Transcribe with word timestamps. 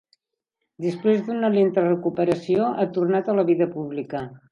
Després 0.85 1.19
d'una 1.27 1.51
lenta 1.55 1.83
recuperació, 1.87 2.71
ha 2.71 2.87
tornat 2.97 3.29
a 3.29 3.37
la 3.41 3.45
vida 3.51 3.69
pública. 3.77 4.23